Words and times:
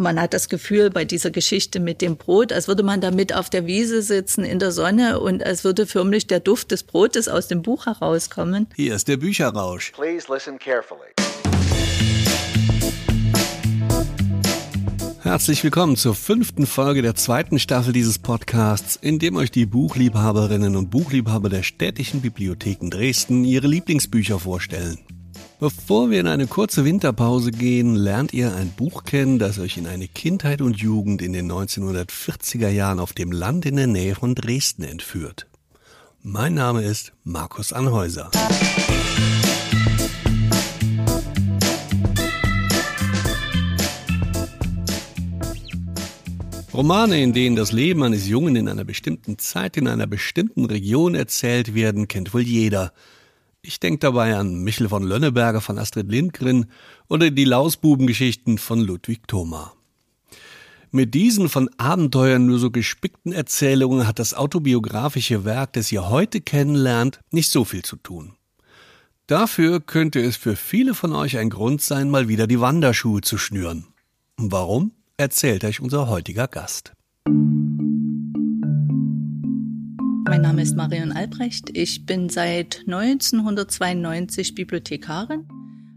man 0.00 0.20
hat 0.20 0.34
das 0.34 0.48
Gefühl 0.48 0.90
bei 0.90 1.04
dieser 1.04 1.30
Geschichte 1.30 1.78
mit 1.78 2.00
dem 2.00 2.16
Brot, 2.16 2.52
als 2.52 2.66
würde 2.66 2.82
man 2.82 3.00
da 3.00 3.10
mit 3.10 3.34
auf 3.34 3.50
der 3.50 3.66
Wiese 3.66 4.02
sitzen 4.02 4.44
in 4.44 4.58
der 4.58 4.72
Sonne 4.72 5.20
und 5.20 5.44
als 5.44 5.62
würde 5.62 5.86
förmlich 5.86 6.26
der 6.26 6.40
Duft 6.40 6.72
des 6.72 6.82
Brotes 6.82 7.28
aus 7.28 7.48
dem 7.48 7.62
Buch 7.62 7.86
herauskommen. 7.86 8.66
Hier 8.74 8.94
ist 8.94 9.08
der 9.08 9.18
Bücherrausch. 9.18 9.92
Please 9.92 10.32
listen 10.32 10.58
carefully. 10.58 11.10
Herzlich 15.22 15.62
willkommen 15.62 15.96
zur 15.96 16.14
fünften 16.14 16.66
Folge 16.66 17.02
der 17.02 17.14
zweiten 17.14 17.58
Staffel 17.58 17.92
dieses 17.92 18.18
Podcasts, 18.18 18.96
in 18.96 19.18
dem 19.18 19.36
euch 19.36 19.50
die 19.50 19.66
Buchliebhaberinnen 19.66 20.76
und 20.76 20.90
Buchliebhaber 20.90 21.50
der 21.50 21.62
städtischen 21.62 22.22
Bibliotheken 22.22 22.88
Dresden 22.90 23.44
ihre 23.44 23.66
Lieblingsbücher 23.66 24.40
vorstellen. 24.40 24.98
Bevor 25.60 26.08
wir 26.08 26.20
in 26.20 26.26
eine 26.26 26.46
kurze 26.46 26.86
Winterpause 26.86 27.50
gehen, 27.50 27.94
lernt 27.94 28.32
ihr 28.32 28.54
ein 28.54 28.70
Buch 28.70 29.04
kennen, 29.04 29.38
das 29.38 29.58
euch 29.58 29.76
in 29.76 29.86
eine 29.86 30.08
Kindheit 30.08 30.62
und 30.62 30.78
Jugend 30.78 31.20
in 31.20 31.34
den 31.34 31.52
1940er 31.52 32.70
Jahren 32.70 32.98
auf 32.98 33.12
dem 33.12 33.30
Land 33.30 33.66
in 33.66 33.76
der 33.76 33.86
Nähe 33.86 34.14
von 34.14 34.34
Dresden 34.34 34.84
entführt. 34.84 35.48
Mein 36.22 36.54
Name 36.54 36.82
ist 36.82 37.12
Markus 37.24 37.74
Anhäuser. 37.74 38.30
Romane, 46.72 47.22
in 47.22 47.34
denen 47.34 47.56
das 47.56 47.72
Leben 47.72 48.02
eines 48.02 48.26
Jungen 48.26 48.56
in 48.56 48.66
einer 48.66 48.84
bestimmten 48.84 49.36
Zeit 49.36 49.76
in 49.76 49.88
einer 49.88 50.06
bestimmten 50.06 50.64
Region 50.64 51.14
erzählt 51.14 51.74
werden, 51.74 52.08
kennt 52.08 52.32
wohl 52.32 52.40
jeder– 52.40 52.94
ich 53.62 53.80
denke 53.80 53.98
dabei 53.98 54.36
an 54.36 54.62
Michel 54.62 54.88
von 54.88 55.02
Lönneberger 55.02 55.60
von 55.60 55.78
Astrid 55.78 56.10
Lindgren 56.10 56.66
oder 57.08 57.30
die 57.30 57.44
Lausbubengeschichten 57.44 58.58
von 58.58 58.80
Ludwig 58.80 59.28
Thoma. 59.28 59.72
Mit 60.92 61.14
diesen 61.14 61.48
von 61.48 61.70
Abenteuern 61.76 62.46
nur 62.46 62.58
so 62.58 62.70
gespickten 62.70 63.32
Erzählungen 63.32 64.06
hat 64.06 64.18
das 64.18 64.34
autobiografische 64.34 65.44
Werk, 65.44 65.74
das 65.74 65.92
ihr 65.92 66.08
heute 66.08 66.40
kennenlernt, 66.40 67.20
nicht 67.30 67.50
so 67.50 67.64
viel 67.64 67.82
zu 67.82 67.96
tun. 67.96 68.32
Dafür 69.28 69.80
könnte 69.80 70.20
es 70.20 70.36
für 70.36 70.56
viele 70.56 70.94
von 70.94 71.14
euch 71.14 71.38
ein 71.38 71.50
Grund 71.50 71.80
sein, 71.82 72.10
mal 72.10 72.26
wieder 72.26 72.48
die 72.48 72.60
Wanderschuhe 72.60 73.20
zu 73.20 73.38
schnüren. 73.38 73.86
Warum? 74.36 74.90
Erzählt 75.16 75.62
euch 75.62 75.80
unser 75.80 76.08
heutiger 76.08 76.48
Gast. 76.48 76.92
Mein 80.30 80.42
Name 80.42 80.62
ist 80.62 80.76
Marion 80.76 81.10
Albrecht. 81.10 81.76
Ich 81.76 82.06
bin 82.06 82.28
seit 82.28 82.84
1992 82.86 84.54
Bibliothekarin, 84.54 85.44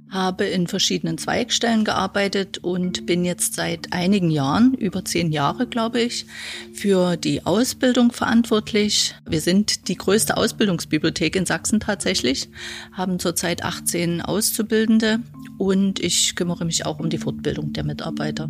habe 0.09 0.45
in 0.45 0.65
verschiedenen 0.65 1.19
Zweigstellen 1.19 1.85
gearbeitet 1.85 2.57
und 2.57 3.05
bin 3.05 3.25
jetzt 3.25 3.53
seit 3.53 3.93
einigen 3.93 4.31
Jahren, 4.31 4.73
über 4.73 5.05
zehn 5.05 5.31
Jahre 5.31 5.67
glaube 5.67 6.01
ich, 6.01 6.25
für 6.73 7.15
die 7.15 7.45
Ausbildung 7.45 8.11
verantwortlich. 8.11 9.13
Wir 9.29 9.39
sind 9.39 9.87
die 9.87 9.97
größte 9.97 10.35
Ausbildungsbibliothek 10.35 11.35
in 11.35 11.45
Sachsen 11.45 11.79
tatsächlich, 11.79 12.49
haben 12.91 13.19
zurzeit 13.19 13.63
18 13.63 14.23
Auszubildende 14.23 15.19
und 15.59 15.99
ich 15.99 16.35
kümmere 16.35 16.65
mich 16.65 16.87
auch 16.87 16.99
um 16.99 17.11
die 17.11 17.19
Fortbildung 17.19 17.71
der 17.73 17.83
Mitarbeiter. 17.83 18.49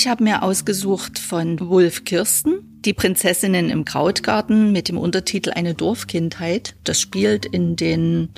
Ich 0.00 0.06
habe 0.06 0.22
mir 0.22 0.44
ausgesucht 0.44 1.18
von 1.18 1.58
Wolf 1.58 2.04
Kirsten, 2.04 2.80
die 2.84 2.92
Prinzessinnen 2.92 3.68
im 3.68 3.84
Krautgarten 3.84 4.70
mit 4.70 4.88
dem 4.88 4.96
Untertitel 4.96 5.50
Eine 5.50 5.74
Dorfkindheit. 5.74 6.76
Das 6.84 7.00
spielt 7.00 7.46
in 7.46 7.74
den 7.74 8.28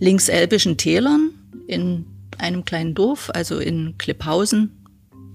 linkselbischen 0.00 0.76
Tälern 0.76 1.30
in 1.66 2.04
einem 2.36 2.66
kleinen 2.66 2.94
Dorf, 2.94 3.30
also 3.32 3.58
in 3.58 3.96
Klipphausen, 3.96 4.84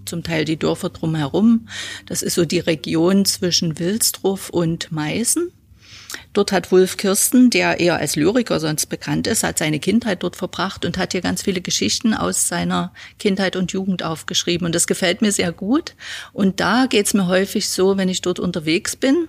zum 0.06 0.22
Teil 0.22 0.46
die 0.46 0.60
Dörfer 0.60 0.92
drumherum. 0.92 1.68
Das 2.06 2.22
ist 2.22 2.36
so 2.36 2.46
die 2.46 2.60
Region 2.60 3.26
zwischen 3.26 3.80
Wilsdruff 3.80 4.52
und 4.52 4.92
Meißen. 4.92 5.52
Dort 6.34 6.52
hat 6.52 6.72
Wolf 6.72 6.98
Kirsten, 6.98 7.50
der 7.50 7.80
eher 7.80 7.98
als 7.98 8.16
Lyriker 8.16 8.60
sonst 8.60 8.88
bekannt 8.88 9.28
ist, 9.28 9.44
hat 9.44 9.58
seine 9.58 9.80
Kindheit 9.80 10.24
dort 10.24 10.36
verbracht 10.36 10.86
und 10.86 10.98
hat 10.98 11.12
hier 11.12 11.22
ganz 11.22 11.42
viele 11.42 11.62
Geschichten 11.62 12.14
aus 12.14 12.48
seiner 12.48 12.94
Kindheit 13.20 13.56
und 13.56 13.72
Jugend 13.72 14.04
aufgeschrieben. 14.04 14.66
Und 14.66 14.76
das 14.76 14.88
gefällt 14.88 15.22
mir 15.22 15.32
sehr 15.32 15.52
gut. 15.52 15.96
Und 16.32 16.60
da 16.60 16.88
geht's 16.88 17.14
mir 17.14 17.28
häufig 17.28 17.70
so, 17.70 17.98
wenn 17.98 18.10
ich 18.10 18.22
dort 18.22 18.40
unterwegs 18.40 18.96
bin, 18.96 19.28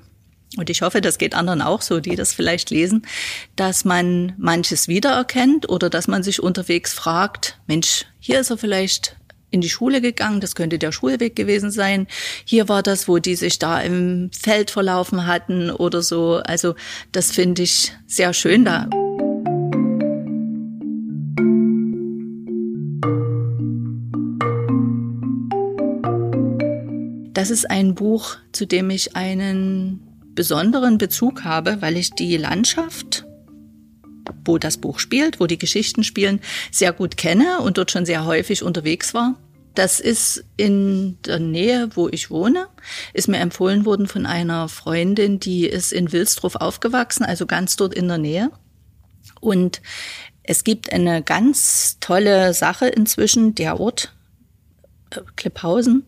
und 0.56 0.70
ich 0.70 0.82
hoffe, 0.82 1.00
das 1.00 1.18
geht 1.18 1.34
anderen 1.34 1.62
auch 1.62 1.82
so, 1.82 1.98
die 1.98 2.14
das 2.14 2.32
vielleicht 2.32 2.70
lesen, 2.70 3.04
dass 3.56 3.84
man 3.84 4.34
manches 4.38 4.86
wiedererkennt 4.86 5.68
oder 5.68 5.90
dass 5.90 6.06
man 6.06 6.22
sich 6.22 6.40
unterwegs 6.40 6.92
fragt, 6.92 7.58
Mensch, 7.66 8.06
hier 8.20 8.38
ist 8.38 8.50
er 8.50 8.58
vielleicht 8.58 9.16
in 9.54 9.60
die 9.60 9.70
Schule 9.70 10.00
gegangen, 10.00 10.40
das 10.40 10.56
könnte 10.56 10.78
der 10.80 10.90
Schulweg 10.90 11.36
gewesen 11.36 11.70
sein. 11.70 12.08
Hier 12.44 12.68
war 12.68 12.82
das, 12.82 13.06
wo 13.06 13.18
die 13.18 13.36
sich 13.36 13.60
da 13.60 13.80
im 13.80 14.30
Feld 14.32 14.72
verlaufen 14.72 15.26
hatten 15.26 15.70
oder 15.70 16.02
so. 16.02 16.40
Also 16.44 16.74
das 17.12 17.30
finde 17.30 17.62
ich 17.62 17.92
sehr 18.06 18.34
schön 18.34 18.64
da. 18.64 18.90
Das 27.32 27.50
ist 27.50 27.70
ein 27.70 27.94
Buch, 27.94 28.36
zu 28.52 28.66
dem 28.66 28.90
ich 28.90 29.14
einen 29.14 30.00
besonderen 30.34 30.98
Bezug 30.98 31.44
habe, 31.44 31.80
weil 31.80 31.96
ich 31.96 32.10
die 32.10 32.36
Landschaft 32.36 33.24
wo 34.46 34.58
das 34.58 34.78
Buch 34.78 34.98
spielt, 34.98 35.40
wo 35.40 35.46
die 35.46 35.58
Geschichten 35.58 36.04
spielen, 36.04 36.40
sehr 36.70 36.92
gut 36.92 37.16
kenne 37.16 37.60
und 37.60 37.78
dort 37.78 37.90
schon 37.90 38.06
sehr 38.06 38.24
häufig 38.24 38.62
unterwegs 38.62 39.14
war. 39.14 39.36
Das 39.74 39.98
ist 39.98 40.44
in 40.56 41.18
der 41.22 41.40
Nähe, 41.40 41.90
wo 41.94 42.08
ich 42.08 42.30
wohne, 42.30 42.68
ist 43.12 43.28
mir 43.28 43.38
empfohlen 43.38 43.84
worden 43.84 44.06
von 44.06 44.24
einer 44.24 44.68
Freundin, 44.68 45.40
die 45.40 45.66
ist 45.66 45.92
in 45.92 46.12
Wilsdruff 46.12 46.54
aufgewachsen, 46.56 47.24
also 47.24 47.46
ganz 47.46 47.76
dort 47.76 47.94
in 47.94 48.06
der 48.06 48.18
Nähe. 48.18 48.50
Und 49.40 49.82
es 50.44 50.62
gibt 50.62 50.92
eine 50.92 51.22
ganz 51.22 51.98
tolle 52.00 52.54
Sache 52.54 52.86
inzwischen. 52.86 53.54
Der 53.54 53.80
Ort, 53.80 54.14
äh, 55.10 55.20
Klipphausen, 55.36 56.04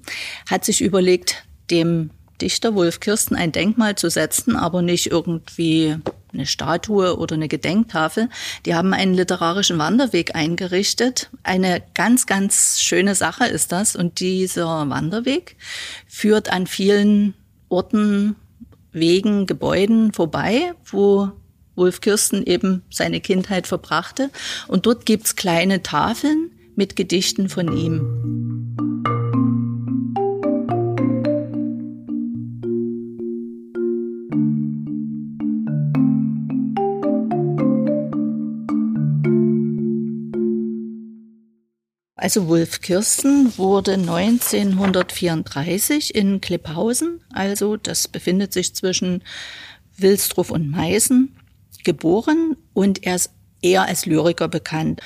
hat 0.48 0.64
sich 0.64 0.80
überlegt, 0.80 1.44
dem 1.70 2.10
Dichter 2.40 2.74
Wolf 2.74 3.00
Kirsten 3.00 3.34
ein 3.34 3.50
Denkmal 3.50 3.96
zu 3.96 4.10
setzen, 4.10 4.56
aber 4.56 4.82
nicht 4.82 5.06
irgendwie 5.06 5.96
eine 6.36 6.46
Statue 6.46 7.18
oder 7.18 7.34
eine 7.34 7.48
Gedenktafel. 7.48 8.28
Die 8.64 8.74
haben 8.74 8.92
einen 8.92 9.14
literarischen 9.14 9.78
Wanderweg 9.78 10.34
eingerichtet. 10.34 11.30
Eine 11.42 11.82
ganz, 11.94 12.26
ganz 12.26 12.80
schöne 12.80 13.14
Sache 13.14 13.46
ist 13.46 13.72
das. 13.72 13.96
Und 13.96 14.20
dieser 14.20 14.88
Wanderweg 14.88 15.56
führt 16.06 16.52
an 16.52 16.66
vielen 16.66 17.34
Orten, 17.68 18.36
Wegen, 18.92 19.46
Gebäuden 19.46 20.12
vorbei, 20.12 20.72
wo 20.86 21.30
Wolf 21.74 22.00
Kirsten 22.00 22.42
eben 22.44 22.82
seine 22.90 23.20
Kindheit 23.20 23.66
verbrachte. 23.66 24.30
Und 24.68 24.86
dort 24.86 25.04
gibt's 25.04 25.36
kleine 25.36 25.82
Tafeln 25.82 26.50
mit 26.76 26.96
Gedichten 26.96 27.48
von 27.48 27.76
ihm. 27.76 28.45
Also 42.16 42.48
Wolf 42.48 42.80
Kirsten 42.80 43.56
wurde 43.58 43.92
1934 43.92 46.14
in 46.14 46.40
Klipphausen, 46.40 47.20
also 47.32 47.76
das 47.76 48.08
befindet 48.08 48.54
sich 48.54 48.74
zwischen 48.74 49.22
Wilsdruff 49.98 50.50
und 50.50 50.70
Meißen, 50.70 51.36
geboren 51.84 52.56
und 52.72 53.06
er 53.06 53.16
ist 53.16 53.32
eher 53.60 53.82
als 53.82 54.06
Lyriker 54.06 54.48
bekannt 54.48 55.02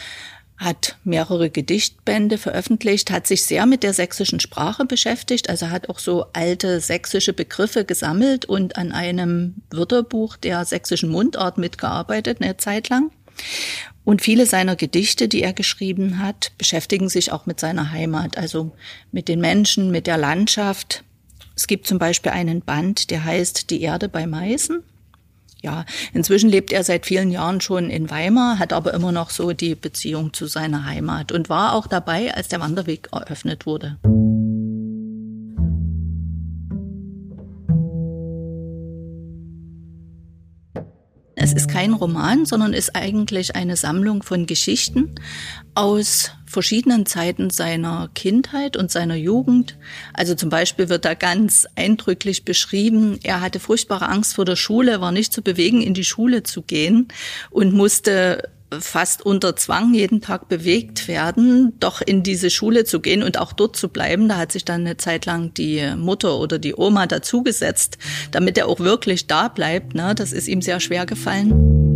hat 0.60 0.96
mehrere 1.04 1.48
Gedichtbände 1.48 2.36
veröffentlicht, 2.36 3.10
hat 3.10 3.26
sich 3.26 3.44
sehr 3.44 3.64
mit 3.64 3.82
der 3.82 3.94
sächsischen 3.94 4.40
Sprache 4.40 4.84
beschäftigt, 4.84 5.48
also 5.48 5.70
hat 5.70 5.88
auch 5.88 5.98
so 5.98 6.26
alte 6.34 6.80
sächsische 6.80 7.32
Begriffe 7.32 7.86
gesammelt 7.86 8.44
und 8.44 8.76
an 8.76 8.92
einem 8.92 9.54
Wörterbuch 9.70 10.36
der 10.36 10.66
sächsischen 10.66 11.08
Mundart 11.08 11.56
mitgearbeitet, 11.56 12.42
eine 12.42 12.58
Zeit 12.58 12.90
lang. 12.90 13.10
Und 14.04 14.22
viele 14.22 14.46
seiner 14.46 14.76
Gedichte, 14.76 15.28
die 15.28 15.42
er 15.42 15.52
geschrieben 15.52 16.18
hat, 16.18 16.52
beschäftigen 16.58 17.08
sich 17.08 17.32
auch 17.32 17.46
mit 17.46 17.60
seiner 17.60 17.90
Heimat, 17.90 18.38
also 18.38 18.72
mit 19.12 19.28
den 19.28 19.40
Menschen, 19.40 19.90
mit 19.90 20.06
der 20.06 20.18
Landschaft. 20.18 21.04
Es 21.54 21.66
gibt 21.66 21.86
zum 21.86 21.98
Beispiel 21.98 22.32
einen 22.32 22.62
Band, 22.62 23.10
der 23.10 23.24
heißt 23.24 23.70
Die 23.70 23.82
Erde 23.82 24.08
bei 24.08 24.26
Meißen. 24.26 24.82
Ja, 25.62 25.84
inzwischen 26.14 26.48
lebt 26.48 26.72
er 26.72 26.84
seit 26.84 27.04
vielen 27.04 27.30
Jahren 27.30 27.60
schon 27.60 27.90
in 27.90 28.08
Weimar, 28.08 28.58
hat 28.58 28.72
aber 28.72 28.94
immer 28.94 29.12
noch 29.12 29.28
so 29.28 29.52
die 29.52 29.74
Beziehung 29.74 30.32
zu 30.32 30.46
seiner 30.46 30.86
Heimat 30.86 31.32
und 31.32 31.50
war 31.50 31.74
auch 31.74 31.86
dabei, 31.86 32.34
als 32.34 32.48
der 32.48 32.60
Wanderweg 32.60 33.08
eröffnet 33.12 33.66
wurde. 33.66 33.98
Kein 41.80 41.94
Roman, 41.94 42.44
sondern 42.44 42.74
ist 42.74 42.94
eigentlich 42.94 43.56
eine 43.56 43.74
Sammlung 43.74 44.22
von 44.22 44.44
Geschichten 44.44 45.14
aus 45.74 46.32
verschiedenen 46.44 47.06
Zeiten 47.06 47.48
seiner 47.48 48.10
Kindheit 48.14 48.76
und 48.76 48.90
seiner 48.90 49.14
Jugend. 49.14 49.78
Also 50.12 50.34
zum 50.34 50.50
Beispiel 50.50 50.90
wird 50.90 51.06
da 51.06 51.14
ganz 51.14 51.66
eindrücklich 51.76 52.44
beschrieben, 52.44 53.18
er 53.22 53.40
hatte 53.40 53.60
furchtbare 53.60 54.10
Angst 54.10 54.34
vor 54.34 54.44
der 54.44 54.56
Schule, 54.56 55.00
war 55.00 55.10
nicht 55.10 55.32
zu 55.32 55.40
bewegen, 55.40 55.80
in 55.80 55.94
die 55.94 56.04
Schule 56.04 56.42
zu 56.42 56.60
gehen 56.60 57.08
und 57.48 57.72
musste 57.72 58.50
fast 58.78 59.24
unter 59.26 59.56
Zwang 59.56 59.94
jeden 59.94 60.20
Tag 60.20 60.48
bewegt 60.48 61.08
werden, 61.08 61.72
doch 61.80 62.00
in 62.00 62.22
diese 62.22 62.50
Schule 62.50 62.84
zu 62.84 63.00
gehen 63.00 63.22
und 63.22 63.38
auch 63.38 63.52
dort 63.52 63.76
zu 63.76 63.88
bleiben. 63.88 64.28
Da 64.28 64.36
hat 64.36 64.52
sich 64.52 64.64
dann 64.64 64.82
eine 64.82 64.96
Zeit 64.96 65.26
lang 65.26 65.52
die 65.54 65.94
Mutter 65.96 66.38
oder 66.38 66.58
die 66.58 66.74
Oma 66.74 67.06
dazugesetzt, 67.06 67.98
damit 68.30 68.56
er 68.58 68.68
auch 68.68 68.80
wirklich 68.80 69.26
da 69.26 69.48
bleibt. 69.48 69.94
Ne? 69.94 70.14
Das 70.14 70.32
ist 70.32 70.48
ihm 70.48 70.62
sehr 70.62 70.80
schwer 70.80 71.06
gefallen. 71.06 71.90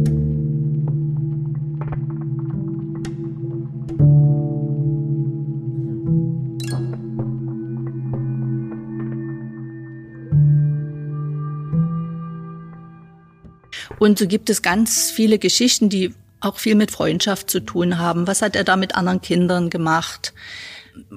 Und 14.01 14.19
so 14.19 14.27
gibt 14.27 14.51
es 14.51 14.61
ganz 14.61 15.11
viele 15.11 15.39
Geschichten, 15.39 15.89
die 15.89 16.13
auch 16.45 16.59
viel 16.59 16.75
mit 16.75 16.91
Freundschaft 16.91 17.51
zu 17.51 17.61
tun 17.61 17.99
haben. 17.99 18.27
Was 18.27 18.43
hat 18.43 18.57
er 18.57 18.65
da 18.65 18.77
mit 18.77 18.95
anderen 18.95 19.21
Kindern 19.21 19.71
gemacht? 19.71 20.35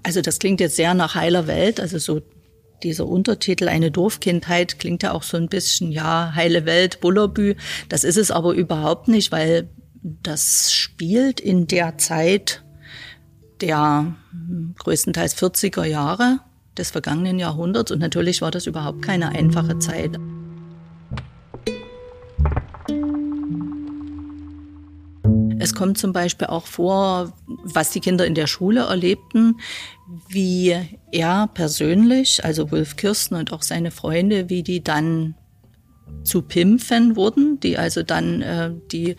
Also 0.04 0.22
das 0.22 0.40
klingt 0.40 0.60
jetzt 0.60 0.76
sehr 0.76 0.94
nach 0.94 1.16
heiler 1.16 1.48
Welt, 1.48 1.80
also 1.80 1.98
so 1.98 2.22
dieser 2.84 3.08
Untertitel 3.08 3.68
Eine 3.68 3.92
Dorfkindheit 3.92 4.80
klingt 4.80 5.04
ja 5.04 5.12
auch 5.12 5.24
so 5.24 5.38
ein 5.38 5.48
bisschen, 5.48 5.92
ja, 5.92 6.34
heile 6.36 6.66
Welt, 6.66 7.00
Bullerbü. 7.00 7.56
Das 7.90 8.04
ist 8.04 8.18
es 8.18 8.32
aber 8.32 8.54
überhaupt 8.54 9.08
nicht, 9.08 9.32
weil 9.32 9.70
das 10.02 10.74
spielt 10.74 11.40
in 11.40 11.68
der 11.68 11.98
Zeit 11.98 12.64
der 13.62 14.16
größtenteils 14.78 15.36
40er 15.36 15.86
Jahre 15.86 16.40
des 16.78 16.92
vergangenen 16.92 17.40
Jahrhunderts 17.40 17.92
und 17.92 18.00
natürlich 18.00 18.42
war 18.42 18.52
das 18.52 18.68
überhaupt 18.68 19.02
keine 19.02 19.30
einfache 19.30 19.80
Zeit. 19.80 20.18
Es 25.60 25.74
kommt 25.74 25.98
zum 25.98 26.14
Beispiel 26.14 26.48
auch 26.48 26.68
vor, 26.68 27.34
was 27.48 27.90
die 27.90 28.00
Kinder 28.00 28.26
in 28.26 28.36
der 28.36 28.48
Schule 28.48 28.82
erlebten, 28.82 29.60
wie 30.30 30.76
er 31.12 31.50
persönlich, 31.54 32.44
also 32.44 32.72
Wolf 32.72 32.96
Kirsten 32.96 33.36
und 33.36 33.52
auch 33.52 33.64
seine 33.64 33.92
Freunde, 33.92 34.50
wie 34.50 34.64
die 34.64 34.84
dann 34.84 35.36
zu 36.24 36.42
Pimpfen 36.42 37.16
wurden, 37.16 37.60
die 37.60 37.78
also 37.78 38.04
dann 38.04 38.42
äh, 38.42 38.72
die 38.92 39.16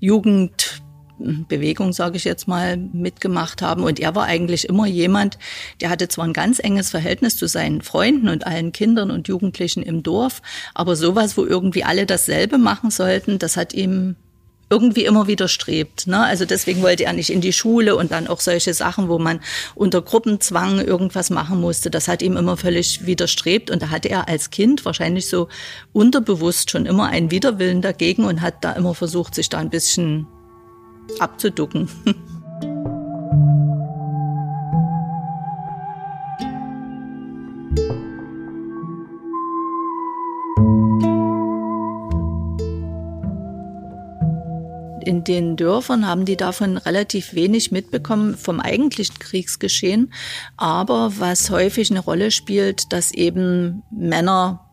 Jugendbewegung, 0.00 1.92
sage 1.92 2.16
ich 2.16 2.24
jetzt 2.24 2.48
mal, 2.48 2.76
mitgemacht 2.76 3.62
haben. 3.62 3.84
Und 3.84 4.00
er 4.00 4.14
war 4.14 4.24
eigentlich 4.24 4.68
immer 4.68 4.86
jemand, 4.86 5.38
der 5.80 5.90
hatte 5.90 6.08
zwar 6.08 6.24
ein 6.24 6.32
ganz 6.32 6.58
enges 6.58 6.90
Verhältnis 6.90 7.36
zu 7.36 7.46
seinen 7.46 7.82
Freunden 7.82 8.28
und 8.28 8.46
allen 8.46 8.72
Kindern 8.72 9.10
und 9.10 9.28
Jugendlichen 9.28 9.82
im 9.82 10.02
Dorf, 10.02 10.42
aber 10.74 10.96
sowas, 10.96 11.36
wo 11.36 11.44
irgendwie 11.44 11.84
alle 11.84 12.06
dasselbe 12.06 12.58
machen 12.58 12.90
sollten, 12.90 13.38
das 13.38 13.56
hat 13.56 13.74
ihm 13.74 14.16
irgendwie 14.68 15.04
immer 15.04 15.26
widerstrebt. 15.28 16.06
Ne? 16.06 16.24
Also 16.24 16.44
deswegen 16.44 16.82
wollte 16.82 17.04
er 17.04 17.12
nicht 17.12 17.30
in 17.30 17.40
die 17.40 17.52
Schule 17.52 17.96
und 17.96 18.10
dann 18.10 18.26
auch 18.26 18.40
solche 18.40 18.74
Sachen, 18.74 19.08
wo 19.08 19.18
man 19.18 19.40
unter 19.74 20.02
Gruppenzwang 20.02 20.80
irgendwas 20.80 21.30
machen 21.30 21.60
musste. 21.60 21.90
Das 21.90 22.08
hat 22.08 22.22
ihm 22.22 22.36
immer 22.36 22.56
völlig 22.56 23.06
widerstrebt 23.06 23.70
und 23.70 23.82
da 23.82 23.90
hatte 23.90 24.08
er 24.08 24.28
als 24.28 24.50
Kind 24.50 24.84
wahrscheinlich 24.84 25.28
so 25.28 25.48
unterbewusst 25.92 26.70
schon 26.70 26.86
immer 26.86 27.06
einen 27.06 27.30
Widerwillen 27.30 27.80
dagegen 27.80 28.24
und 28.24 28.40
hat 28.40 28.64
da 28.64 28.72
immer 28.72 28.94
versucht, 28.94 29.34
sich 29.34 29.48
da 29.48 29.58
ein 29.58 29.70
bisschen 29.70 30.26
abzuducken. 31.20 31.88
den 45.26 45.56
Dörfern 45.56 46.06
haben 46.06 46.24
die 46.24 46.36
davon 46.36 46.76
relativ 46.76 47.34
wenig 47.34 47.72
mitbekommen 47.72 48.36
vom 48.36 48.60
eigentlichen 48.60 49.18
Kriegsgeschehen. 49.18 50.12
Aber 50.56 51.12
was 51.18 51.50
häufig 51.50 51.90
eine 51.90 52.00
Rolle 52.00 52.30
spielt, 52.30 52.92
dass 52.92 53.12
eben 53.12 53.82
Männer 53.90 54.65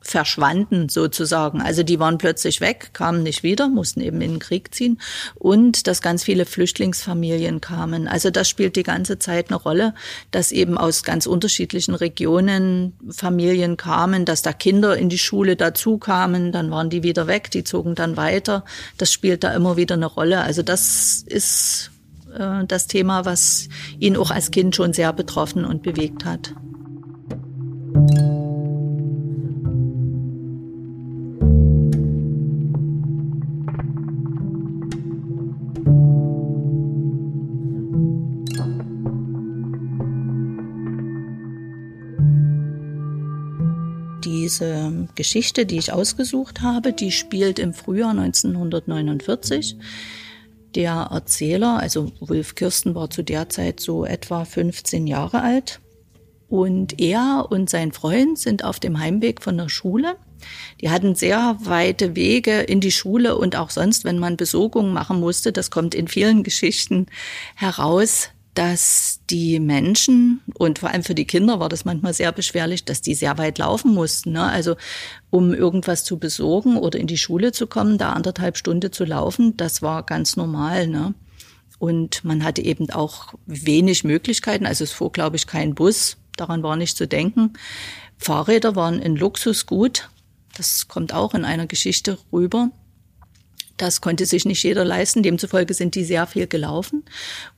verschwanden 0.00 0.88
sozusagen. 0.88 1.60
Also 1.60 1.82
die 1.82 2.00
waren 2.00 2.18
plötzlich 2.18 2.60
weg, 2.60 2.90
kamen 2.92 3.22
nicht 3.22 3.42
wieder, 3.42 3.68
mussten 3.68 4.00
eben 4.00 4.20
in 4.20 4.32
den 4.32 4.38
Krieg 4.38 4.74
ziehen 4.74 5.00
und 5.34 5.86
dass 5.86 6.00
ganz 6.00 6.24
viele 6.24 6.46
Flüchtlingsfamilien 6.46 7.60
kamen. 7.60 8.08
Also 8.08 8.30
das 8.30 8.48
spielt 8.48 8.76
die 8.76 8.82
ganze 8.82 9.18
Zeit 9.18 9.50
eine 9.50 9.56
Rolle, 9.56 9.94
dass 10.30 10.52
eben 10.52 10.78
aus 10.78 11.02
ganz 11.02 11.26
unterschiedlichen 11.26 11.94
Regionen 11.94 12.94
Familien 13.10 13.76
kamen, 13.76 14.24
dass 14.24 14.42
da 14.42 14.52
Kinder 14.52 14.96
in 14.96 15.10
die 15.10 15.18
Schule 15.18 15.56
dazu 15.56 15.98
kamen, 15.98 16.52
dann 16.52 16.70
waren 16.70 16.90
die 16.90 17.02
wieder 17.02 17.26
weg, 17.26 17.50
die 17.50 17.64
zogen 17.64 17.94
dann 17.94 18.16
weiter. 18.16 18.64
Das 18.96 19.12
spielt 19.12 19.44
da 19.44 19.52
immer 19.54 19.76
wieder 19.76 19.96
eine 19.96 20.06
Rolle. 20.06 20.40
Also 20.40 20.62
das 20.62 21.22
ist 21.26 21.90
äh, 22.36 22.64
das 22.66 22.86
Thema, 22.86 23.24
was 23.24 23.68
ihn 23.98 24.16
auch 24.16 24.30
als 24.30 24.50
Kind 24.50 24.74
schon 24.74 24.92
sehr 24.92 25.12
betroffen 25.12 25.64
und 25.64 25.82
bewegt 25.82 26.24
hat. 26.24 26.54
Diese 44.20 45.08
Geschichte, 45.14 45.66
die 45.66 45.78
ich 45.78 45.92
ausgesucht 45.92 46.60
habe, 46.60 46.92
die 46.92 47.10
spielt 47.10 47.58
im 47.58 47.74
Frühjahr 47.74 48.10
1949. 48.10 49.76
Der 50.74 51.08
Erzähler, 51.10 51.80
also 51.80 52.12
Wolf 52.20 52.54
Kirsten, 52.54 52.94
war 52.94 53.10
zu 53.10 53.22
der 53.22 53.48
Zeit 53.48 53.80
so 53.80 54.04
etwa 54.04 54.44
15 54.44 55.06
Jahre 55.06 55.42
alt. 55.42 55.80
Und 56.48 57.00
er 57.00 57.46
und 57.50 57.70
sein 57.70 57.92
Freund 57.92 58.38
sind 58.38 58.64
auf 58.64 58.80
dem 58.80 58.98
Heimweg 58.98 59.40
von 59.40 59.56
der 59.56 59.68
Schule. 59.68 60.16
Die 60.80 60.90
hatten 60.90 61.14
sehr 61.14 61.56
weite 61.60 62.16
Wege 62.16 62.60
in 62.60 62.80
die 62.80 62.90
Schule 62.90 63.36
und 63.36 63.56
auch 63.56 63.70
sonst, 63.70 64.04
wenn 64.04 64.18
man 64.18 64.36
Besorgungen 64.36 64.92
machen 64.92 65.20
musste, 65.20 65.52
das 65.52 65.70
kommt 65.70 65.94
in 65.94 66.08
vielen 66.08 66.42
Geschichten 66.44 67.06
heraus, 67.54 68.30
dass 68.60 69.20
die 69.30 69.58
Menschen 69.58 70.42
und 70.52 70.80
vor 70.80 70.90
allem 70.90 71.02
für 71.02 71.14
die 71.14 71.24
Kinder 71.24 71.60
war 71.60 71.70
das 71.70 71.86
manchmal 71.86 72.12
sehr 72.12 72.30
beschwerlich, 72.30 72.84
dass 72.84 73.00
die 73.00 73.14
sehr 73.14 73.38
weit 73.38 73.56
laufen 73.56 73.94
mussten. 73.94 74.32
Ne? 74.32 74.42
Also 74.42 74.76
um 75.30 75.54
irgendwas 75.54 76.04
zu 76.04 76.18
besorgen 76.18 76.76
oder 76.76 76.98
in 76.98 77.06
die 77.06 77.16
Schule 77.16 77.52
zu 77.52 77.66
kommen, 77.66 77.96
da 77.96 78.12
anderthalb 78.12 78.58
Stunden 78.58 78.92
zu 78.92 79.06
laufen, 79.06 79.56
das 79.56 79.80
war 79.80 80.02
ganz 80.02 80.36
normal. 80.36 80.88
Ne? 80.88 81.14
Und 81.78 82.22
man 82.22 82.44
hatte 82.44 82.60
eben 82.60 82.90
auch 82.90 83.32
wenig 83.46 84.04
Möglichkeiten. 84.04 84.66
Also 84.66 84.84
es 84.84 84.92
fuhr, 84.92 85.10
glaube 85.10 85.36
ich, 85.36 85.46
kein 85.46 85.74
Bus. 85.74 86.18
Daran 86.36 86.62
war 86.62 86.76
nicht 86.76 86.98
zu 86.98 87.08
denken. 87.08 87.54
Fahrräder 88.18 88.76
waren 88.76 89.00
ein 89.00 89.16
Luxusgut. 89.16 90.10
Das 90.54 90.86
kommt 90.86 91.14
auch 91.14 91.32
in 91.32 91.46
einer 91.46 91.66
Geschichte 91.66 92.18
rüber. 92.30 92.68
Das 93.80 94.02
konnte 94.02 94.26
sich 94.26 94.44
nicht 94.44 94.62
jeder 94.62 94.84
leisten. 94.84 95.22
Demzufolge 95.22 95.72
sind 95.72 95.94
die 95.94 96.04
sehr 96.04 96.26
viel 96.26 96.46
gelaufen. 96.46 97.02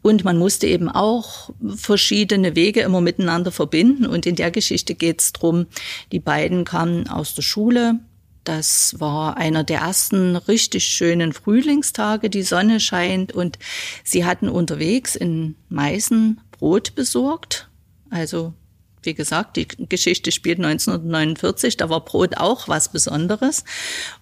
Und 0.02 0.22
man 0.22 0.38
musste 0.38 0.68
eben 0.68 0.88
auch 0.88 1.50
verschiedene 1.74 2.54
Wege 2.54 2.82
immer 2.82 3.00
miteinander 3.00 3.50
verbinden. 3.50 4.06
Und 4.06 4.24
in 4.24 4.36
der 4.36 4.52
Geschichte 4.52 4.94
geht 4.94 5.20
es 5.20 5.32
drum. 5.32 5.66
die 6.12 6.20
beiden 6.20 6.64
kamen 6.64 7.08
aus 7.08 7.34
der 7.34 7.42
Schule. 7.42 7.98
Das 8.44 9.00
war 9.00 9.36
einer 9.36 9.64
der 9.64 9.80
ersten 9.80 10.36
richtig 10.36 10.84
schönen 10.84 11.32
Frühlingstage. 11.32 12.30
Die 12.30 12.44
Sonne 12.44 12.78
scheint 12.78 13.32
und 13.32 13.58
sie 14.04 14.24
hatten 14.24 14.48
unterwegs 14.48 15.16
in 15.16 15.56
Meißen 15.70 16.40
Brot 16.52 16.94
besorgt. 16.94 17.68
Also 18.10 18.54
wie 19.02 19.14
gesagt, 19.14 19.56
die 19.56 19.66
Geschichte 19.66 20.30
spielt 20.30 20.58
1949, 20.58 21.76
da 21.78 21.90
war 21.90 22.04
Brot 22.04 22.36
auch 22.36 22.68
was 22.68 22.90
Besonderes. 22.90 23.64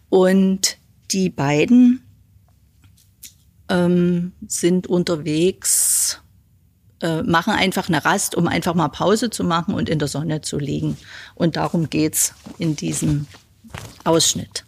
Und 0.08 0.78
die 1.12 1.30
beiden 1.30 2.02
ähm, 3.68 4.32
sind 4.46 4.86
unterwegs, 4.86 6.20
äh, 7.00 7.22
machen 7.22 7.52
einfach 7.52 7.88
eine 7.88 8.04
Rast, 8.04 8.34
um 8.34 8.46
einfach 8.46 8.74
mal 8.74 8.88
Pause 8.88 9.30
zu 9.30 9.44
machen 9.44 9.74
und 9.74 9.88
in 9.88 9.98
der 9.98 10.08
Sonne 10.08 10.40
zu 10.42 10.58
liegen. 10.58 10.96
Und 11.34 11.56
darum 11.56 11.88
geht's 11.88 12.34
in 12.58 12.76
diesem 12.76 13.26
Ausschnitt. 14.04 14.64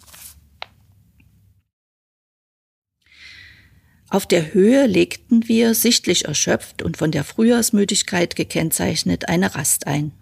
Auf 4.09 4.27
der 4.27 4.53
Höhe 4.53 4.87
legten 4.87 5.49
wir, 5.49 5.75
sichtlich 5.75 6.27
erschöpft 6.27 6.83
und 6.83 6.99
von 6.99 7.11
der 7.11 7.25
Frühjahrsmüdigkeit 7.25 8.37
gekennzeichnet, 8.37 9.31
eine 9.31 9.55
Rast 9.55 9.87
ein. 9.87 10.13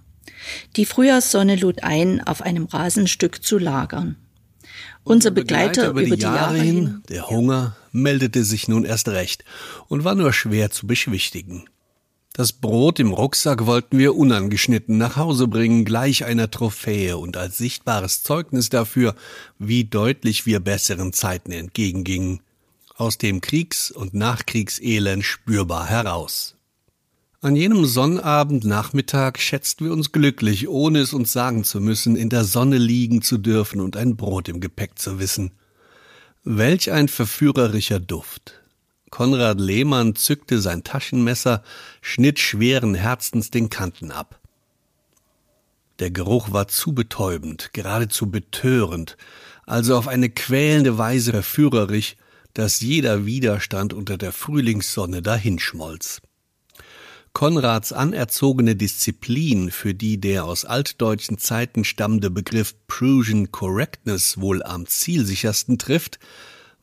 Die 0.77 0.87
Frühjahrssonne 0.87 1.57
lud 1.57 1.83
ein, 1.83 2.25
auf 2.25 2.41
einem 2.41 2.67
Rasenstück 2.67 3.43
zu 3.43 3.59
lagern. 3.59 4.17
Unser 5.05 5.31
Begleiter, 5.31 5.91
Begleiter 5.91 5.91
über, 5.91 6.03
über, 6.03 6.17
die 6.17 6.23
Jahre, 6.23 6.57
Jahre 6.57 6.59
hin, 6.59 7.03
der 7.09 7.29
Hunger, 7.29 7.77
meldete 7.93 8.45
sich 8.45 8.69
nun 8.69 8.85
erst 8.85 9.09
recht 9.09 9.45
und 9.89 10.05
war 10.05 10.15
nur 10.15 10.33
schwer 10.33 10.71
zu 10.71 10.87
beschwichtigen. 10.87 11.65
Das 12.33 12.53
Brot 12.53 13.01
im 13.01 13.13
Rucksack 13.13 13.67
wollten 13.67 13.99
wir 13.99 14.15
unangeschnitten 14.15 14.99
nach 14.99 15.17
Hause 15.17 15.49
bringen, 15.49 15.85
gleich 15.85 16.25
einer 16.25 16.51
Trophäe 16.51 17.17
und 17.17 17.37
als 17.37 17.59
sichtbares 17.59 18.23
Zeugnis 18.23 18.69
dafür, 18.69 19.17
wie 19.59 19.85
deutlich 19.85 20.47
wir 20.47 20.61
besseren 20.61 21.13
Zeiten 21.13 21.51
entgegengingen, 21.51 22.41
aus 22.95 23.19
dem 23.19 23.41
Kriegs- 23.41 23.91
und 23.91 24.15
Nachkriegselend 24.15 25.25
spürbar 25.25 25.87
heraus. 25.87 26.57
An 27.43 27.57
jenem 27.57 27.87
Sonnabendnachmittag 27.87 29.39
schätzten 29.39 29.87
wir 29.87 29.95
uns 29.95 30.13
glücklich, 30.13 30.69
ohne 30.69 30.99
es 30.99 31.15
uns 31.15 31.33
sagen 31.33 31.65
zu 31.65 31.81
müssen, 31.81 32.15
in 32.15 32.29
der 32.29 32.45
Sonne 32.45 32.77
liegen 32.77 33.23
zu 33.23 33.39
dürfen 33.39 33.81
und 33.81 33.97
ein 33.97 34.15
Brot 34.15 34.51
im 34.51 34.61
Gepäck 34.61 34.99
zu 34.99 35.19
wissen. 35.19 35.53
Welch 36.45 36.93
ein 36.93 37.09
verführerischer 37.09 37.99
Duft. 37.99 38.61
Konrad 39.09 39.59
Lehmann 39.59 40.17
zückte 40.17 40.61
sein 40.61 40.85
Taschenmesser, 40.85 41.63
schnitt 42.03 42.39
schweren 42.39 42.95
Herzens 42.95 43.51
den 43.51 43.71
Kanten 43.71 44.11
ab. 44.11 44.39
Der 45.99 46.11
Geruch 46.11 46.53
war 46.53 46.69
zu 46.69 46.93
betäubend, 46.93 47.71
geradezu 47.73 48.31
betörend, 48.31 49.17
also 49.65 49.97
auf 49.97 50.09
eine 50.09 50.29
quälende 50.29 50.99
Weise 50.99 51.31
verführerisch, 51.31 52.17
dass 52.53 52.83
jeder 52.83 53.25
Widerstand 53.25 53.95
unter 53.95 54.19
der 54.19 54.33
Frühlingssonne 54.33 55.23
dahinschmolz. 55.23 56.21
Konrads 57.33 57.93
anerzogene 57.93 58.77
Disziplin, 58.77 59.71
für 59.71 59.95
die 59.95 60.21
der 60.21 60.45
aus 60.45 60.65
altdeutschen 60.65 61.39
Zeiten 61.39 61.85
stammende 61.85 62.31
Begriff 62.31 62.75
Prussian 62.87 63.53
Correctness 63.53 64.41
wohl 64.41 64.63
am 64.63 64.87
zielsichersten 64.87 65.79
trifft, 65.79 66.19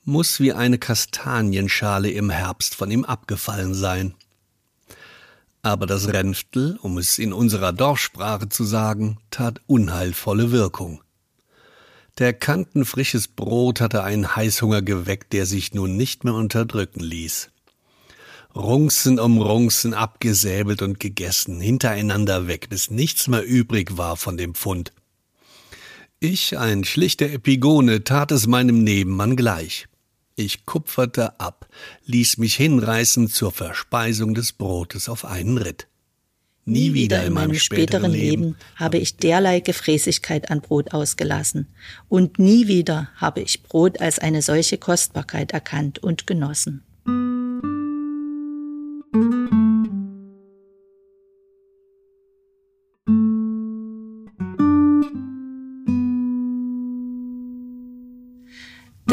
muss 0.04 0.40
wie 0.40 0.54
eine 0.54 0.78
Kastanienschale 0.78 2.10
im 2.10 2.30
Herbst 2.30 2.76
von 2.76 2.90
ihm 2.90 3.04
abgefallen 3.04 3.74
sein. 3.74 4.16
Aber 5.62 5.86
das 5.86 6.08
Renftel, 6.08 6.80
um 6.82 6.98
es 6.98 7.20
in 7.20 7.34
unserer 7.34 7.74
Dorfsprache 7.74 8.48
zu 8.48 8.64
sagen, 8.64 9.18
tat 9.32 9.60
unheilvolle 9.68 10.52
Wirkung. 10.52 11.04
Der 12.20 12.34
kantenfrisches 12.34 13.28
Brot 13.28 13.82
hatte 13.82 14.04
einen 14.04 14.36
Heißhunger 14.36 14.82
geweckt, 14.82 15.34
der 15.34 15.46
sich 15.46 15.74
nun 15.74 15.98
nicht 15.98 16.24
mehr 16.24 16.34
unterdrücken 16.34 17.02
ließ. 17.02 17.50
Runzen 18.56 19.20
um 19.20 19.42
Runzen 19.42 19.94
abgesäbelt 19.94 20.82
und 20.82 21.00
gegessen, 21.00 21.60
hintereinander 21.60 22.48
weg, 22.48 22.70
bis 22.70 22.90
nichts 22.90 23.28
mehr 23.28 23.46
übrig 23.46 23.98
war 23.98 24.18
von 24.18 24.38
dem 24.38 24.56
Pfund. 24.56 24.94
Ich, 26.20 26.58
ein 26.58 26.84
schlichter 26.84 27.30
Epigone, 27.30 28.04
tat 28.04 28.32
es 28.32 28.48
meinem 28.48 28.84
Nebenmann 28.84 29.36
gleich. 29.36 29.88
Ich 30.36 30.66
kupferte 30.66 31.40
ab, 31.40 31.68
ließ 32.06 32.38
mich 32.38 32.56
hinreißen 32.56 33.28
zur 33.28 33.52
Verspeisung 33.52 34.34
des 34.34 34.54
Brotes 34.54 35.10
auf 35.10 35.26
einen 35.26 35.58
Ritt. 35.58 35.88
Nie 36.66 36.94
wieder 36.94 37.24
in 37.24 37.34
meinem 37.34 37.56
späteren 37.56 38.12
Leben 38.12 38.58
habe 38.76 38.98
ich 38.98 39.16
derlei 39.16 39.62
Gefräßigkeit 39.62 40.52
an 40.52 40.62
Brot 40.62 40.92
ausgelassen, 40.92 41.68
und 42.10 42.40
nie 42.40 42.68
wieder 42.68 43.10
habe 43.16 43.42
ich 43.42 43.64
Brot 43.64 44.02
als 44.02 44.20
eine 44.20 44.42
solche 44.42 44.78
Kostbarkeit 44.78 45.54
erkannt 45.54 46.00
und 46.00 46.28
genossen. 46.28 46.84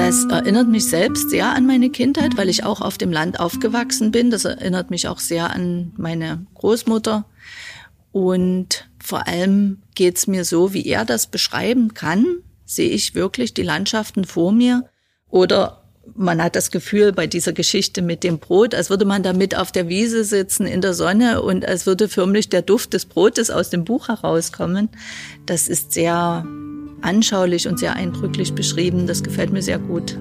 Das 0.06 0.26
erinnert 0.26 0.68
mich 0.68 0.84
selbst 0.84 1.30
sehr 1.30 1.46
an 1.46 1.66
meine 1.66 1.88
Kindheit, 1.88 2.36
weil 2.36 2.50
ich 2.50 2.62
auch 2.62 2.82
auf 2.82 2.98
dem 2.98 3.10
Land 3.10 3.40
aufgewachsen 3.40 4.10
bin. 4.10 4.30
Das 4.30 4.44
erinnert 4.44 4.90
mich 4.90 5.08
auch 5.08 5.18
sehr 5.18 5.48
an 5.48 5.94
meine 5.96 6.44
Großmutter. 6.52 7.24
Und 8.12 8.86
vor 9.02 9.26
allem 9.26 9.78
geht's 9.94 10.26
mir 10.26 10.44
so, 10.44 10.74
wie 10.74 10.86
er 10.86 11.06
das 11.06 11.28
beschreiben 11.28 11.94
kann, 11.94 12.26
sehe 12.66 12.90
ich 12.90 13.14
wirklich 13.14 13.54
die 13.54 13.62
Landschaften 13.62 14.26
vor 14.26 14.52
mir. 14.52 14.90
Oder 15.30 15.84
man 16.14 16.42
hat 16.42 16.54
das 16.54 16.70
Gefühl 16.70 17.12
bei 17.12 17.26
dieser 17.26 17.54
Geschichte 17.54 18.02
mit 18.02 18.24
dem 18.24 18.40
Brot, 18.40 18.74
als 18.74 18.90
würde 18.90 19.06
man 19.06 19.22
damit 19.22 19.56
auf 19.56 19.72
der 19.72 19.88
Wiese 19.88 20.24
sitzen 20.24 20.66
in 20.66 20.82
der 20.82 20.92
Sonne 20.92 21.40
und 21.40 21.64
als 21.64 21.86
würde 21.86 22.10
förmlich 22.10 22.50
der 22.50 22.60
Duft 22.60 22.92
des 22.92 23.06
Brotes 23.06 23.48
aus 23.48 23.70
dem 23.70 23.84
Buch 23.84 24.08
herauskommen. 24.08 24.90
Das 25.46 25.66
ist 25.66 25.92
sehr 25.94 26.44
anschaulich 27.04 27.68
und 27.68 27.78
sehr 27.78 27.94
eindrücklich 27.94 28.54
beschrieben. 28.54 29.06
Das 29.06 29.22
gefällt 29.22 29.52
mir 29.52 29.62
sehr 29.62 29.78
gut. 29.78 30.18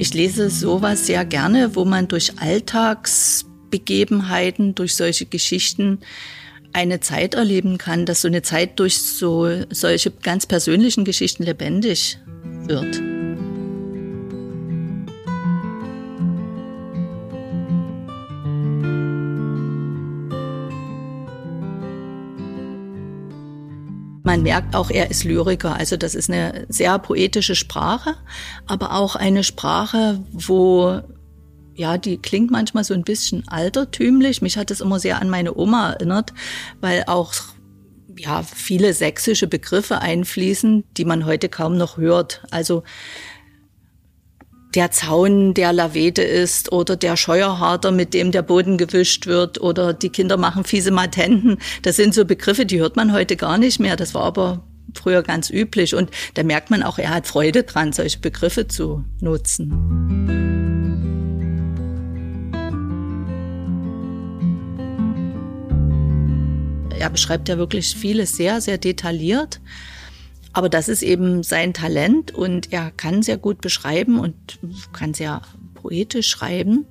Ich 0.00 0.14
lese 0.14 0.48
sowas 0.48 1.06
sehr 1.06 1.24
gerne, 1.24 1.74
wo 1.74 1.84
man 1.84 2.06
durch 2.06 2.34
Alltagsbegebenheiten, 2.38 4.76
durch 4.76 4.94
solche 4.94 5.26
Geschichten 5.26 5.98
eine 6.72 7.00
Zeit 7.00 7.34
erleben 7.34 7.78
kann, 7.78 8.06
dass 8.06 8.20
so 8.20 8.28
eine 8.28 8.42
Zeit 8.42 8.78
durch 8.78 8.96
so 8.98 9.50
solche 9.70 10.12
ganz 10.12 10.46
persönlichen 10.46 11.04
Geschichten 11.04 11.42
lebendig 11.42 12.20
wird. 12.64 13.07
Man 24.38 24.44
merkt 24.44 24.76
auch, 24.76 24.88
er 24.90 25.10
ist 25.10 25.24
Lyriker. 25.24 25.74
Also 25.74 25.96
das 25.96 26.14
ist 26.14 26.30
eine 26.30 26.64
sehr 26.68 26.96
poetische 27.00 27.56
Sprache, 27.56 28.14
aber 28.68 28.94
auch 28.94 29.16
eine 29.16 29.42
Sprache, 29.42 30.20
wo 30.30 31.00
ja, 31.74 31.98
die 31.98 32.18
klingt 32.18 32.48
manchmal 32.52 32.84
so 32.84 32.94
ein 32.94 33.02
bisschen 33.02 33.48
altertümlich. 33.48 34.40
Mich 34.40 34.56
hat 34.56 34.70
es 34.70 34.80
immer 34.80 35.00
sehr 35.00 35.20
an 35.20 35.28
meine 35.28 35.56
Oma 35.56 35.90
erinnert, 35.90 36.34
weil 36.80 37.02
auch 37.08 37.32
ja 38.16 38.44
viele 38.44 38.94
sächsische 38.94 39.48
Begriffe 39.48 39.98
einfließen, 39.98 40.84
die 40.96 41.04
man 41.04 41.26
heute 41.26 41.48
kaum 41.48 41.76
noch 41.76 41.96
hört. 41.96 42.42
Also 42.52 42.84
der 44.74 44.90
Zaun, 44.90 45.54
der 45.54 45.72
Lavete 45.72 46.22
ist 46.22 46.72
oder 46.72 46.96
der 46.96 47.16
Scheuerharter, 47.16 47.90
mit 47.90 48.12
dem 48.12 48.32
der 48.32 48.42
Boden 48.42 48.76
gewischt 48.76 49.26
wird 49.26 49.60
oder 49.60 49.92
die 49.94 50.10
Kinder 50.10 50.36
machen 50.36 50.64
fiese 50.64 50.90
Matenten. 50.90 51.58
Das 51.82 51.96
sind 51.96 52.14
so 52.14 52.24
Begriffe, 52.24 52.66
die 52.66 52.80
hört 52.80 52.96
man 52.96 53.12
heute 53.12 53.36
gar 53.36 53.58
nicht 53.58 53.80
mehr. 53.80 53.96
Das 53.96 54.14
war 54.14 54.22
aber 54.22 54.62
früher 54.94 55.22
ganz 55.22 55.50
üblich 55.50 55.94
und 55.94 56.10
da 56.34 56.42
merkt 56.42 56.70
man 56.70 56.82
auch, 56.82 56.98
er 56.98 57.10
hat 57.10 57.26
Freude 57.26 57.62
dran, 57.62 57.92
solche 57.92 58.18
Begriffe 58.18 58.68
zu 58.68 59.04
nutzen. 59.20 60.48
Er 66.98 67.10
beschreibt 67.10 67.48
ja 67.48 67.56
wirklich 67.58 67.94
vieles 67.94 68.36
sehr, 68.36 68.60
sehr 68.60 68.76
detailliert. 68.76 69.60
Aber 70.52 70.68
das 70.68 70.88
ist 70.88 71.02
eben 71.02 71.42
sein 71.42 71.74
Talent 71.74 72.32
und 72.32 72.72
er 72.72 72.90
kann 72.90 73.22
sehr 73.22 73.36
gut 73.36 73.60
beschreiben 73.60 74.18
und 74.18 74.58
kann 74.92 75.14
sehr 75.14 75.42
poetisch 75.74 76.28
schreiben. 76.28 76.86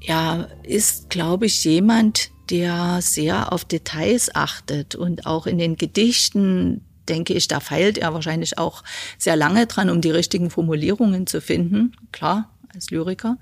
Er 0.00 0.48
ist, 0.62 1.10
glaube 1.10 1.46
ich, 1.46 1.64
jemand, 1.64 2.30
der 2.50 3.00
sehr 3.00 3.52
auf 3.52 3.64
Details 3.64 4.34
achtet 4.34 4.94
und 4.94 5.26
auch 5.26 5.46
in 5.46 5.58
den 5.58 5.76
Gedichten, 5.76 6.84
denke 7.08 7.34
ich, 7.34 7.48
da 7.48 7.60
feilt 7.60 7.98
er 7.98 8.14
wahrscheinlich 8.14 8.58
auch 8.58 8.82
sehr 9.18 9.36
lange 9.36 9.66
dran, 9.66 9.90
um 9.90 10.00
die 10.00 10.10
richtigen 10.10 10.50
Formulierungen 10.50 11.26
zu 11.26 11.40
finden. 11.40 11.92
Klar, 12.12 12.50
als 12.74 12.90
Lyriker. 12.90 13.36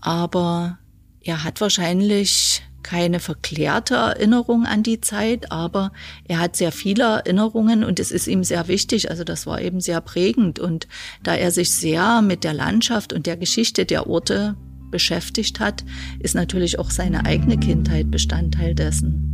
Aber 0.00 0.78
er 1.20 1.44
hat 1.44 1.60
wahrscheinlich 1.60 2.62
keine 2.82 3.20
verklärte 3.20 3.94
Erinnerung 3.94 4.64
an 4.66 4.82
die 4.82 5.00
Zeit, 5.00 5.52
aber 5.52 5.92
er 6.24 6.38
hat 6.38 6.56
sehr 6.56 6.72
viele 6.72 7.04
Erinnerungen 7.04 7.84
und 7.84 8.00
es 8.00 8.10
ist 8.10 8.26
ihm 8.26 8.44
sehr 8.44 8.68
wichtig. 8.68 9.10
Also 9.10 9.24
das 9.24 9.46
war 9.46 9.60
eben 9.60 9.80
sehr 9.80 10.00
prägend. 10.00 10.58
Und 10.58 10.88
da 11.22 11.34
er 11.34 11.50
sich 11.50 11.70
sehr 11.70 12.22
mit 12.22 12.44
der 12.44 12.54
Landschaft 12.54 13.12
und 13.12 13.26
der 13.26 13.36
Geschichte 13.36 13.84
der 13.84 14.06
Orte 14.06 14.56
beschäftigt 14.90 15.60
hat, 15.60 15.84
ist 16.18 16.34
natürlich 16.34 16.78
auch 16.78 16.90
seine 16.90 17.24
eigene 17.24 17.58
Kindheit 17.58 18.10
Bestandteil 18.10 18.74
dessen. 18.74 19.26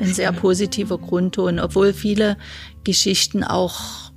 Ein 0.00 0.12
sehr 0.12 0.32
positiver 0.32 0.98
Grundton, 0.98 1.58
obwohl 1.58 1.94
viele 1.94 2.36
Geschichten 2.84 3.42
auch 3.42 4.12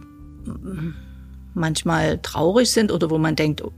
manchmal 1.57 2.19
traurig 2.19 2.71
sind 2.71 2.91
oder 2.91 3.09
wo 3.09 3.17
man 3.17 3.35
denkt, 3.35 3.63
oh, 3.63 3.73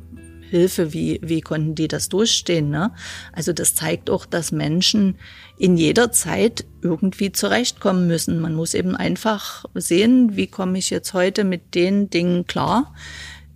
Hilfe, 0.49 0.93
wie, 0.93 1.19
wie 1.23 1.41
konnten 1.41 1.75
die 1.75 1.87
das 1.87 2.09
durchstehen. 2.09 2.69
Ne? 2.69 2.91
Also 3.33 3.53
das 3.53 3.75
zeigt 3.75 4.09
auch, 4.09 4.25
dass 4.25 4.51
Menschen 4.51 5.17
in 5.57 5.77
jeder 5.77 6.11
Zeit 6.11 6.65
irgendwie 6.81 7.31
zurechtkommen 7.31 8.07
müssen. 8.07 8.39
Man 8.39 8.55
muss 8.55 8.73
eben 8.73 8.95
einfach 8.95 9.65
sehen, 9.75 10.35
wie 10.35 10.47
komme 10.47 10.79
ich 10.79 10.89
jetzt 10.89 11.13
heute 11.13 11.43
mit 11.43 11.75
den 11.75 12.09
Dingen 12.09 12.47
klar, 12.47 12.93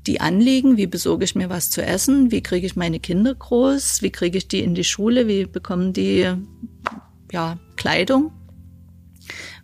die 0.06 0.22
anliegen, 0.22 0.77
wie 0.77 0.88
besorge 0.88 1.24
ich 1.24 1.36
mir 1.36 1.50
was 1.50 1.70
zu 1.70 1.82
essen, 1.82 2.32
wie 2.32 2.44
kriege 2.44 2.68
ich 2.68 2.75
meine 2.75 3.00
Kinder 3.00 3.34
groß, 3.34 4.01
wie 4.01 4.12
kriege 4.12 4.38
ich 4.38 4.48
die 4.48 4.60
in 4.60 4.75
die 4.75 4.84
Schule, 4.84 5.27
wie 5.27 5.46
bekommen 5.46 5.94
die 5.94 6.30
ja, 7.32 7.58
Kleidung. 7.75 8.32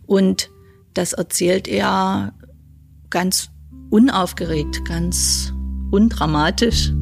Und 0.06 0.50
das 0.94 1.12
erzählt 1.12 1.68
er 1.68 2.34
ganz 3.10 3.50
unaufgeregt, 3.90 4.84
ganz 4.84 5.52
undramatisch. 5.90 6.92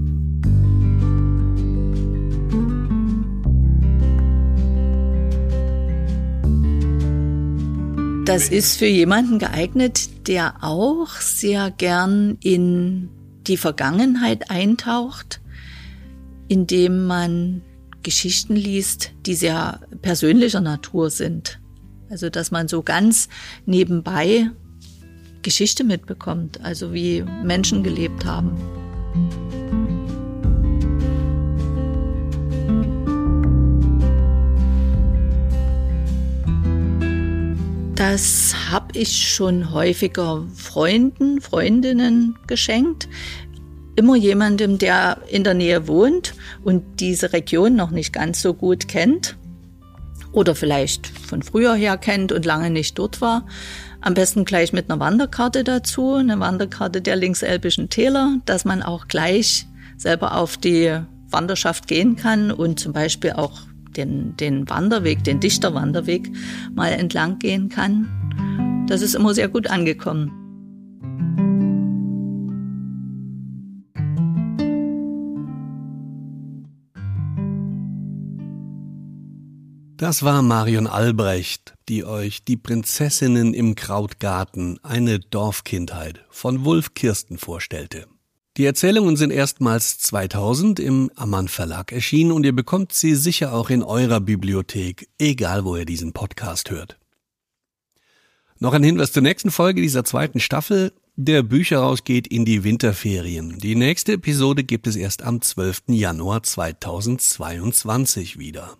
Das 8.24 8.50
ist 8.50 8.76
für 8.76 8.86
jemanden 8.86 9.38
geeignet, 9.38 10.28
der 10.28 10.56
auch 10.62 11.14
sehr 11.14 11.70
gern 11.70 12.36
in 12.42 13.08
die 13.46 13.56
Vergangenheit 13.56 14.50
eintaucht, 14.50 15.40
indem 16.46 17.06
man 17.06 17.62
Geschichten 18.02 18.54
liest, 18.54 19.12
die 19.24 19.34
sehr 19.34 19.80
persönlicher 20.02 20.60
Natur 20.60 21.08
sind. 21.08 21.58
Also 22.10 22.28
dass 22.28 22.50
man 22.50 22.68
so 22.68 22.82
ganz 22.82 23.30
nebenbei 23.64 24.50
Geschichte 25.48 25.82
mitbekommt, 25.82 26.60
also 26.62 26.92
wie 26.92 27.24
Menschen 27.42 27.82
gelebt 27.82 28.26
haben. 28.26 28.50
Das 37.94 38.54
habe 38.70 38.98
ich 38.98 39.26
schon 39.26 39.72
häufiger 39.72 40.44
Freunden, 40.54 41.40
Freundinnen 41.40 42.36
geschenkt. 42.46 43.08
Immer 43.96 44.16
jemandem, 44.16 44.76
der 44.76 45.16
in 45.30 45.44
der 45.44 45.54
Nähe 45.54 45.88
wohnt 45.88 46.34
und 46.62 47.00
diese 47.00 47.32
Region 47.32 47.74
noch 47.74 47.90
nicht 47.90 48.12
ganz 48.12 48.42
so 48.42 48.52
gut 48.52 48.86
kennt 48.86 49.38
oder 50.32 50.54
vielleicht 50.54 51.06
von 51.06 51.42
früher 51.42 51.74
her 51.74 51.96
kennt 51.96 52.32
und 52.32 52.44
lange 52.44 52.68
nicht 52.68 52.98
dort 52.98 53.22
war. 53.22 53.46
Am 54.00 54.14
besten 54.14 54.44
gleich 54.44 54.72
mit 54.72 54.90
einer 54.90 55.00
Wanderkarte 55.00 55.64
dazu, 55.64 56.14
eine 56.14 56.38
Wanderkarte 56.38 57.02
der 57.02 57.16
linkselbischen 57.16 57.88
Täler, 57.88 58.36
dass 58.46 58.64
man 58.64 58.82
auch 58.82 59.08
gleich 59.08 59.66
selber 59.96 60.36
auf 60.36 60.56
die 60.56 61.00
Wanderschaft 61.30 61.88
gehen 61.88 62.16
kann 62.16 62.50
und 62.52 62.78
zum 62.78 62.92
Beispiel 62.92 63.32
auch 63.32 63.60
den, 63.96 64.36
den 64.36 64.68
Wanderweg, 64.70 65.24
den 65.24 65.40
Dichterwanderweg 65.40 66.30
mal 66.74 66.92
entlang 66.92 67.38
gehen 67.38 67.68
kann. 67.68 68.86
Das 68.88 69.02
ist 69.02 69.14
immer 69.14 69.34
sehr 69.34 69.48
gut 69.48 69.68
angekommen. 69.68 70.47
Das 79.98 80.22
war 80.22 80.42
Marion 80.42 80.86
Albrecht, 80.86 81.74
die 81.88 82.04
euch 82.04 82.44
die 82.44 82.56
Prinzessinnen 82.56 83.52
im 83.52 83.74
Krautgarten, 83.74 84.78
eine 84.84 85.18
Dorfkindheit 85.18 86.24
von 86.30 86.64
Wulf 86.64 86.94
Kirsten 86.94 87.36
vorstellte. 87.36 88.06
Die 88.56 88.64
Erzählungen 88.64 89.16
sind 89.16 89.32
erstmals 89.32 89.98
2000 89.98 90.78
im 90.78 91.10
Ammann 91.16 91.48
Verlag 91.48 91.90
erschienen 91.90 92.30
und 92.30 92.46
ihr 92.46 92.54
bekommt 92.54 92.92
sie 92.92 93.16
sicher 93.16 93.52
auch 93.52 93.70
in 93.70 93.82
eurer 93.82 94.20
Bibliothek, 94.20 95.08
egal 95.18 95.64
wo 95.64 95.74
ihr 95.74 95.84
diesen 95.84 96.12
Podcast 96.12 96.70
hört. 96.70 96.96
Noch 98.60 98.74
ein 98.74 98.84
Hinweis 98.84 99.10
zur 99.10 99.22
nächsten 99.22 99.50
Folge 99.50 99.82
dieser 99.82 100.04
zweiten 100.04 100.38
Staffel. 100.38 100.92
Der 101.16 101.42
Bücherhaus 101.42 102.04
geht 102.04 102.28
in 102.28 102.44
die 102.44 102.62
Winterferien. 102.62 103.58
Die 103.58 103.74
nächste 103.74 104.12
Episode 104.12 104.62
gibt 104.62 104.86
es 104.86 104.94
erst 104.94 105.24
am 105.24 105.40
12. 105.40 105.88
Januar 105.88 106.44
2022 106.44 108.38
wieder. 108.38 108.78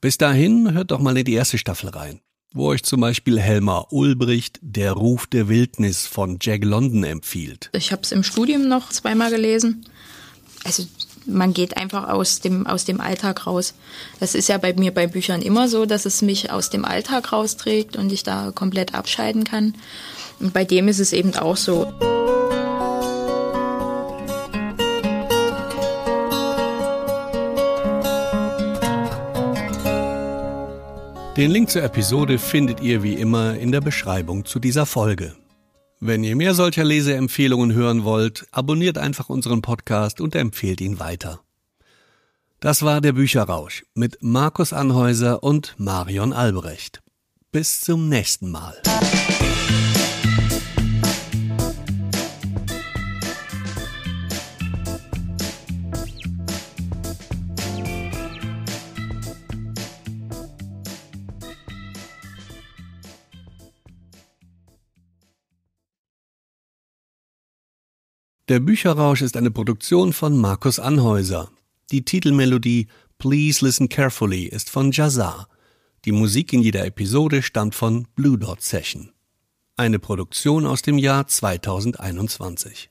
Bis 0.00 0.18
dahin 0.18 0.72
hört 0.72 0.90
doch 0.90 1.00
mal 1.00 1.16
in 1.16 1.24
die 1.24 1.34
erste 1.34 1.58
Staffel 1.58 1.90
rein 1.90 2.20
wo 2.52 2.68
euch 2.68 2.82
zum 2.82 3.00
Beispiel 3.00 3.38
Helma 3.38 3.86
Ulbricht 3.90 4.58
Der 4.62 4.92
Ruf 4.92 5.26
der 5.26 5.48
Wildnis 5.48 6.06
von 6.06 6.38
Jack 6.40 6.64
London 6.64 7.04
empfiehlt. 7.04 7.70
Ich 7.72 7.92
habe 7.92 8.02
es 8.02 8.12
im 8.12 8.22
Studium 8.22 8.68
noch 8.68 8.88
zweimal 8.88 9.30
gelesen. 9.30 9.84
Also 10.64 10.84
man 11.26 11.52
geht 11.52 11.76
einfach 11.76 12.08
aus 12.08 12.40
dem, 12.40 12.66
aus 12.66 12.84
dem 12.84 13.00
Alltag 13.00 13.46
raus. 13.46 13.74
Das 14.18 14.34
ist 14.34 14.48
ja 14.48 14.58
bei 14.58 14.72
mir 14.72 14.92
bei 14.92 15.06
Büchern 15.06 15.42
immer 15.42 15.68
so, 15.68 15.84
dass 15.84 16.06
es 16.06 16.22
mich 16.22 16.50
aus 16.50 16.70
dem 16.70 16.84
Alltag 16.84 17.32
rausträgt 17.32 17.96
und 17.96 18.10
ich 18.12 18.22
da 18.22 18.50
komplett 18.50 18.94
abscheiden 18.94 19.44
kann. 19.44 19.74
Und 20.40 20.52
bei 20.52 20.64
dem 20.64 20.88
ist 20.88 21.00
es 21.00 21.12
eben 21.12 21.34
auch 21.34 21.56
so. 21.56 21.92
Den 31.38 31.52
Link 31.52 31.70
zur 31.70 31.84
Episode 31.84 32.36
findet 32.36 32.80
ihr 32.80 33.04
wie 33.04 33.14
immer 33.14 33.56
in 33.56 33.70
der 33.70 33.80
Beschreibung 33.80 34.44
zu 34.44 34.58
dieser 34.58 34.86
Folge. 34.86 35.36
Wenn 36.00 36.24
ihr 36.24 36.34
mehr 36.34 36.52
solcher 36.52 36.82
Leseempfehlungen 36.82 37.72
hören 37.72 38.02
wollt, 38.02 38.48
abonniert 38.50 38.98
einfach 38.98 39.28
unseren 39.28 39.62
Podcast 39.62 40.20
und 40.20 40.34
empfehlt 40.34 40.80
ihn 40.80 40.98
weiter. 40.98 41.38
Das 42.58 42.82
war 42.82 43.00
der 43.00 43.12
Bücherrausch 43.12 43.84
mit 43.94 44.18
Markus 44.20 44.72
Anhäuser 44.72 45.44
und 45.44 45.76
Marion 45.78 46.32
Albrecht. 46.32 47.02
Bis 47.52 47.82
zum 47.82 48.08
nächsten 48.08 48.50
Mal. 48.50 48.74
Der 68.48 68.60
Bücherrausch 68.60 69.20
ist 69.20 69.36
eine 69.36 69.50
Produktion 69.50 70.14
von 70.14 70.34
Markus 70.34 70.78
Anhäuser. 70.78 71.50
Die 71.90 72.02
Titelmelodie 72.02 72.86
Please 73.18 73.62
Listen 73.62 73.90
Carefully 73.90 74.44
ist 74.44 74.70
von 74.70 74.90
Jazar. 74.90 75.48
Die 76.06 76.12
Musik 76.12 76.54
in 76.54 76.62
jeder 76.62 76.86
Episode 76.86 77.42
stammt 77.42 77.74
von 77.74 78.08
Blue 78.14 78.38
Dot 78.38 78.62
Session. 78.62 79.12
Eine 79.76 79.98
Produktion 79.98 80.64
aus 80.64 80.80
dem 80.80 80.96
Jahr 80.96 81.26
2021. 81.26 82.88